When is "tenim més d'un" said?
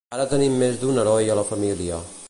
0.31-0.97